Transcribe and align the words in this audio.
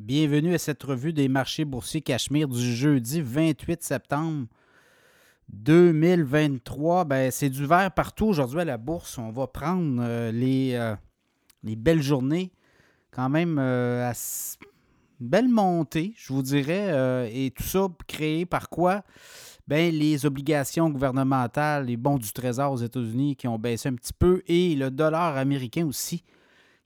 Bienvenue 0.00 0.54
à 0.54 0.58
cette 0.58 0.82
revue 0.82 1.12
des 1.12 1.28
marchés 1.28 1.66
boursiers 1.66 2.00
Cachemire 2.00 2.48
du 2.48 2.74
jeudi 2.74 3.20
28 3.20 3.82
septembre 3.82 4.46
2023. 5.52 7.04
Ben, 7.04 7.30
c'est 7.30 7.50
du 7.50 7.66
vert 7.66 7.92
partout 7.92 8.24
aujourd'hui 8.24 8.60
à 8.60 8.64
la 8.64 8.78
bourse. 8.78 9.18
On 9.18 9.30
va 9.30 9.46
prendre 9.46 10.00
euh, 10.02 10.32
les, 10.32 10.72
euh, 10.72 10.96
les, 11.62 11.76
belles 11.76 12.00
journées. 12.00 12.50
Quand 13.10 13.28
même, 13.28 13.58
euh, 13.58 14.10
à 14.10 14.14
belle 15.20 15.50
montée, 15.50 16.14
je 16.16 16.32
vous 16.32 16.42
dirais. 16.42 17.28
et 17.30 17.50
tout 17.50 17.62
ça 17.62 17.86
créé 18.08 18.46
par 18.46 18.70
quoi? 18.70 19.04
Ben, 19.68 19.94
les 19.94 20.24
obligations 20.24 20.88
gouvernementales, 20.88 21.84
les 21.84 21.98
bons 21.98 22.16
du 22.16 22.32
Trésor 22.32 22.72
aux 22.72 22.78
États-Unis 22.78 23.36
qui 23.36 23.48
ont 23.48 23.58
baissé 23.58 23.90
un 23.90 23.96
petit 23.96 24.14
peu 24.14 24.42
et 24.46 24.74
le 24.76 24.90
dollar 24.90 25.36
américain 25.36 25.84
aussi 25.84 26.24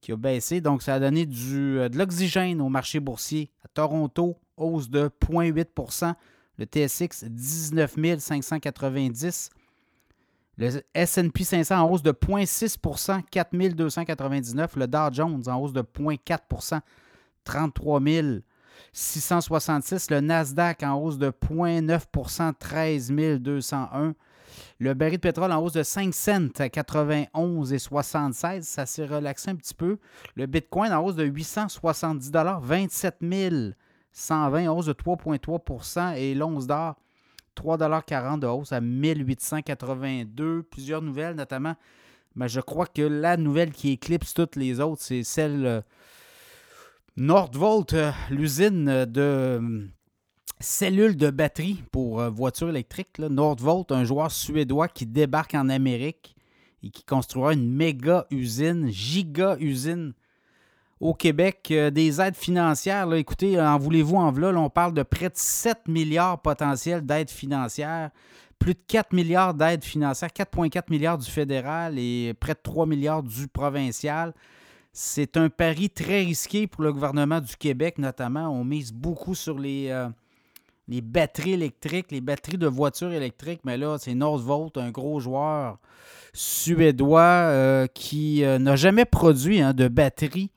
qui 0.00 0.12
a 0.12 0.16
baissé. 0.16 0.60
Donc, 0.60 0.82
ça 0.82 0.94
a 0.94 1.00
donné 1.00 1.26
du, 1.26 1.78
euh, 1.78 1.88
de 1.88 1.98
l'oxygène 1.98 2.60
au 2.60 2.68
marché 2.68 3.00
boursier. 3.00 3.50
À 3.64 3.68
Toronto, 3.68 4.36
hausse 4.56 4.88
de 4.88 5.10
0,8% 5.20 6.14
Le 6.58 6.64
TSX, 6.64 7.24
19 7.24 7.96
590 8.18 9.50
Le 10.58 10.82
SP 10.94 11.42
500 11.42 11.76
en 11.76 11.90
hausse 11.90 12.02
de 12.02 12.12
0,6% 12.12 13.22
4 13.30 13.74
299 13.74 14.76
Le 14.76 14.86
Dow 14.86 15.12
Jones 15.12 15.42
en 15.46 15.60
hausse 15.60 15.72
de 15.72 15.82
0,4% 15.82 16.80
33 17.44 18.00
666 18.92 20.10
Le 20.10 20.20
Nasdaq 20.20 20.82
en 20.82 20.94
hausse 20.94 21.18
de 21.18 21.30
0,9% 21.30 22.52
13 22.58 23.12
201 23.40 24.14
le 24.78 24.94
baril 24.94 25.16
de 25.16 25.20
pétrole 25.20 25.52
en 25.52 25.62
hausse 25.62 25.74
de 25.74 25.82
5 25.82 26.14
cents 26.14 26.48
à 26.58 26.68
91,76. 26.68 28.62
Ça 28.62 28.86
s'est 28.86 29.06
relaxé 29.06 29.50
un 29.50 29.56
petit 29.56 29.74
peu. 29.74 29.98
Le 30.36 30.46
Bitcoin 30.46 30.92
en 30.92 31.04
hausse 31.04 31.16
de 31.16 31.24
870 31.24 32.32
27 32.62 33.16
120, 34.12 34.68
hausse 34.68 34.86
de 34.86 34.92
3,3% 34.92 36.16
et 36.16 36.34
l'once 36.34 36.66
d'or, 36.66 36.96
3,40 37.56 38.40
de 38.40 38.46
hausse 38.46 38.72
à 38.72 38.80
1882. 38.80 40.62
Plusieurs 40.64 41.02
nouvelles, 41.02 41.36
notamment, 41.36 41.76
mais 42.34 42.48
je 42.48 42.60
crois 42.60 42.86
que 42.86 43.02
la 43.02 43.36
nouvelle 43.36 43.72
qui 43.72 43.90
éclipse 43.90 44.34
toutes 44.34 44.56
les 44.56 44.80
autres, 44.80 45.02
c'est 45.02 45.22
celle 45.22 45.66
euh, 45.66 45.80
Nordvolt, 47.20 47.92
euh, 47.92 48.12
l'usine 48.30 49.04
de 49.04 49.90
cellule 50.58 51.18
de 51.18 51.28
batterie 51.28 51.84
pour 51.92 52.18
euh, 52.18 52.30
voitures 52.30 52.70
électriques. 52.70 53.18
Nordvolt, 53.18 53.92
un 53.92 54.04
joueur 54.04 54.30
suédois 54.30 54.88
qui 54.88 55.04
débarque 55.04 55.54
en 55.54 55.68
Amérique 55.68 56.34
et 56.82 56.88
qui 56.88 57.04
construira 57.04 57.52
une 57.52 57.70
méga 57.70 58.24
usine, 58.30 58.88
giga 58.88 59.58
usine 59.60 60.14
au 60.98 61.12
Québec. 61.12 61.68
Euh, 61.72 61.90
des 61.90 62.22
aides 62.22 62.36
financières, 62.36 63.04
là, 63.04 63.18
écoutez, 63.18 63.60
en 63.60 63.76
voulez-vous 63.76 64.16
en 64.16 64.32
voilà, 64.32 64.58
on 64.58 64.70
parle 64.70 64.94
de 64.94 65.02
près 65.02 65.28
de 65.28 65.36
7 65.36 65.88
milliards 65.88 66.40
potentiels 66.40 67.04
d'aides 67.04 67.28
financières, 67.28 68.12
plus 68.58 68.72
de 68.72 68.80
4 68.88 69.12
milliards 69.12 69.52
d'aides 69.52 69.84
financières, 69.84 70.30
4,4 70.30 70.84
milliards 70.88 71.18
du 71.18 71.30
fédéral 71.30 71.98
et 71.98 72.32
près 72.40 72.54
de 72.54 72.60
3 72.62 72.86
milliards 72.86 73.22
du 73.22 73.46
provincial. 73.46 74.32
C'est 74.92 75.36
un 75.36 75.48
pari 75.48 75.88
très 75.88 76.20
risqué 76.22 76.66
pour 76.66 76.82
le 76.82 76.92
gouvernement 76.92 77.40
du 77.40 77.56
Québec, 77.56 77.98
notamment. 77.98 78.48
On 78.48 78.64
mise 78.64 78.92
beaucoup 78.92 79.36
sur 79.36 79.56
les, 79.58 79.88
euh, 79.90 80.08
batteries 80.88 81.52
électriques, 81.52 82.10
les 82.10 82.20
batteries 82.20 82.58
de 82.58 82.66
voitures 82.66 83.12
électriques, 83.12 83.60
mais 83.64 83.76
là, 83.76 83.98
c'est 83.98 84.14
Northvolt, 84.14 84.76
un 84.76 84.90
gros 84.90 85.20
joueur 85.20 85.78
suédois 86.32 87.20
euh, 87.20 87.86
qui 87.86 88.44
euh, 88.44 88.58
n'a 88.58 88.74
jamais 88.74 89.04
produit 89.04 89.60
hein, 89.60 89.74
de 89.74 89.86
batterie 89.86 90.50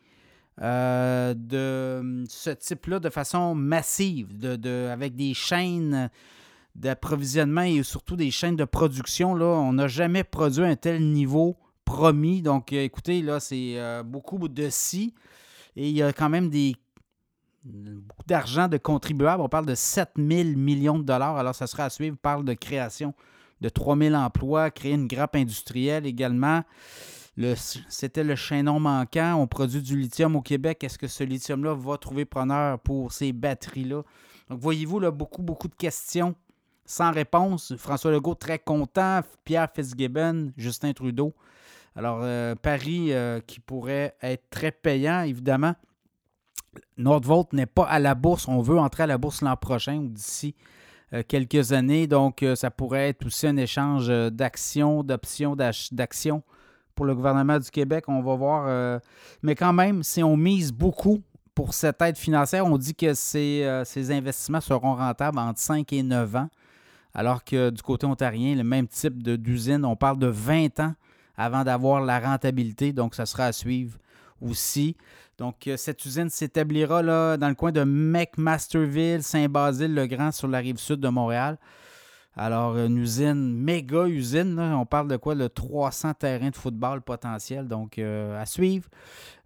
de 0.60 2.26
ce 2.30 2.52
type-là 2.52 3.00
de 3.00 3.10
façon 3.10 3.56
massive, 3.56 4.28
avec 4.92 5.16
des 5.16 5.34
chaînes 5.34 6.12
d'approvisionnement 6.76 7.64
et 7.64 7.82
surtout 7.82 8.16
des 8.16 8.30
chaînes 8.30 8.56
de 8.56 8.66
production. 8.66 9.34
Là, 9.34 9.46
on 9.46 9.74
n'a 9.74 9.88
jamais 9.88 10.24
produit 10.24 10.64
un 10.64 10.76
tel 10.76 11.12
niveau 11.12 11.58
promis. 11.86 12.42
Donc, 12.42 12.74
écoutez, 12.74 13.22
là, 13.22 13.40
c'est 13.40 13.78
beaucoup 14.06 14.48
de 14.48 14.70
si. 14.70 15.14
Et 15.76 15.90
il 15.90 15.96
y 15.96 16.04
a 16.04 16.14
quand 16.14 16.30
même 16.30 16.50
des 16.50 16.76
beaucoup 17.66 18.26
d'argent 18.28 18.68
de 18.68 18.78
contribuables. 18.78 19.42
On 19.42 19.50
parle 19.50 19.66
de 19.66 19.76
7 19.76 20.10
000 20.18 20.50
millions 20.58 21.00
de 21.00 21.04
dollars. 21.04 21.38
Alors, 21.38 21.56
ça 21.56 21.66
sera 21.66 21.86
à 21.86 21.90
suivre. 21.90 22.16
On 22.20 22.22
parle 22.22 22.44
de 22.44 22.54
création 22.54 23.14
de 23.62 23.70
3 23.70 23.98
000 23.98 24.16
emplois, 24.16 24.70
créer 24.70 24.94
une 24.94 25.08
grappe 25.08 25.36
industrielle 25.38 26.06
également. 26.06 26.64
C'était 27.88 28.24
le 28.24 28.36
chaînon 28.36 28.80
manquant. 28.80 29.36
On 29.36 29.48
produit 29.48 29.82
du 29.82 29.98
lithium 29.98 30.36
au 30.36 30.42
Québec. 30.42 30.84
Est-ce 30.84 30.98
que 30.98 31.08
ce 31.08 31.24
lithium-là 31.24 31.74
va 31.74 31.98
trouver 31.98 32.26
preneur 32.26 32.80
pour 32.80 33.14
ces 33.14 33.32
batteries-là? 33.32 34.04
Donc, 34.50 34.60
voyez-vous, 34.60 35.00
là, 35.00 35.10
beaucoup, 35.10 35.42
beaucoup 35.42 35.70
de 35.70 35.76
questions 35.76 36.36
sans 36.86 37.12
réponse. 37.12 37.76
François 37.78 38.12
Legault 38.12 38.36
très 38.36 38.60
content. 38.60 39.22
Pierre 39.44 39.70
Fitzgibbon, 39.74 40.52
Justin 40.58 40.94
Trudeau. 40.94 41.34
Alors, 41.96 42.22
euh, 42.24 42.56
Paris 42.56 43.14
euh, 43.14 43.40
qui 43.46 43.60
pourrait 43.60 44.16
être 44.22 44.50
très 44.50 44.72
payant, 44.72 45.22
évidemment. 45.22 45.74
Nordvolt 46.98 47.54
n'est 47.54 47.68
pas 47.68 47.84
à 47.84 48.00
la 48.00 48.16
bourse. 48.16 48.48
On 48.48 48.62
veut 48.62 48.80
entrer 48.80 49.04
à 49.04 49.08
la 49.08 49.18
bourse 49.18 49.42
l'an 49.42 49.56
prochain 49.56 49.98
ou 49.98 50.08
d'ici 50.08 50.56
euh, 51.14 51.22
quelques 51.28 51.72
années. 51.72 52.08
Donc, 52.08 52.44
ça 52.56 52.72
pourrait 52.72 53.10
être 53.10 53.26
aussi 53.26 53.46
un 53.48 53.58
échange 53.58 54.08
d'actions, 54.32 55.04
d'options, 55.04 55.56
d'actions 55.56 56.44
pour 56.96 57.06
le 57.06 57.16
gouvernement 57.16 57.60
du 57.60 57.70
Québec. 57.70 58.06
On 58.08 58.22
va 58.22 58.36
voir. 58.36 59.02
mais 59.44 59.56
quand 59.56 59.74
même, 59.74 60.02
si 60.02 60.24
on 60.24 60.36
mise 60.36 60.72
beaucoup 60.72 61.22
pour 61.54 61.76
cette 61.76 62.02
aide 62.02 62.18
financière, 62.18 62.66
on 62.66 62.80
dit 62.80 62.96
que 62.96 63.14
ces, 63.14 63.82
ces 63.86 64.12
investissements 64.12 64.62
seront 64.62 64.96
rentables 64.96 65.38
entre 65.38 65.60
5 65.60 65.94
et 65.94 66.02
9 66.02 66.36
ans. 66.36 66.50
Alors 67.14 67.44
que 67.44 67.70
du 67.70 67.82
côté 67.82 68.06
ontarien, 68.06 68.56
le 68.56 68.64
même 68.64 68.88
type 68.88 69.22
d'usine, 69.22 69.86
on 69.86 69.96
parle 69.96 70.18
de 70.18 70.28
20 70.28 70.80
ans 70.80 70.94
avant 71.38 71.64
d'avoir 71.64 72.02
la 72.02 72.20
rentabilité. 72.20 72.94
Donc, 72.94 73.16
ça 73.16 73.26
sera 73.26 73.46
à 73.46 73.52
suivre 73.52 73.98
aussi. 74.42 74.96
Donc, 75.38 75.68
euh, 75.68 75.78
cette 75.78 76.04
usine 76.06 76.30
s'établira 76.30 77.02
là, 77.02 77.38
dans 77.38 77.50
le 77.50 77.56
coin 77.56 77.72
de 77.72 77.84
McMasterville, 77.84 79.24
Saint-Basile-le-Grand, 79.24 80.32
sur 80.32 80.48
la 80.48 80.60
rive 80.60 80.78
sud 80.78 81.00
de 81.00 81.10
Montréal. 81.10 81.58
Alors, 82.36 82.78
une 82.78 82.98
usine, 82.98 83.54
méga 83.56 84.08
usine, 84.08 84.60
on 84.60 84.86
parle 84.86 85.08
de 85.08 85.18
quoi? 85.18 85.36
De 85.36 85.48
300 85.48 86.14
terrains 86.16 86.50
de 86.50 86.56
football 86.56 87.02
potentiel, 87.02 87.68
donc 87.68 88.00
euh, 88.00 88.42
à 88.42 88.46
suivre. 88.46 88.90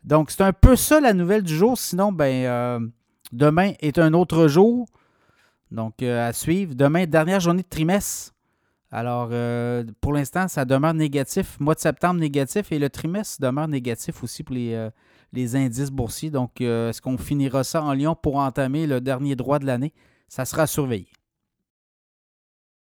Donc, 0.04 0.32
c'est 0.32 0.42
un 0.42 0.54
peu 0.54 0.76
ça 0.78 1.02
la 1.02 1.14
nouvelle 1.14 1.44
du 1.44 1.56
jour. 1.56 1.78
Sinon, 1.78 2.14
ben, 2.14 2.46
euh, 2.46 2.80
demain 3.34 3.74
est 3.82 4.00
un 4.00 4.14
autre 4.14 4.48
jour. 4.48 4.88
Donc, 5.72 6.02
à 6.02 6.32
suivre. 6.34 6.76
Demain, 6.76 7.06
dernière 7.06 7.40
journée 7.40 7.64
de 7.64 7.68
trimestre. 7.68 8.34
Alors, 8.90 9.30
pour 10.00 10.14
l'instant, 10.14 10.48
ça 10.48 10.64
demeure 10.64 10.94
négatif. 10.94 11.60
Mois 11.60 11.76
de 11.76 11.80
septembre 11.80 12.20
négatif 12.20 12.72
et 12.72 12.80
le 12.80 12.90
trimestre 12.90 13.42
demeure 13.42 13.68
négatif 13.68 14.24
aussi 14.24 14.44
pour 14.44 14.56
les, 14.56 14.90
les 15.34 15.56
indices 15.56 15.92
boursiers. 15.92 16.32
Donc, 16.32 16.62
euh, 16.62 16.90
est-ce 16.90 17.02
qu'on 17.02 17.18
finira 17.18 17.64
ça 17.64 17.84
en 17.84 17.94
Lyon 17.94 18.16
pour 18.16 18.38
entamer 18.38 18.88
le 18.88 19.02
dernier 19.02 19.36
droit 19.36 19.60
de 19.60 19.66
l'année? 19.66 19.94
Ça 20.28 20.46
sera 20.46 20.68
surveillé. 20.68 21.08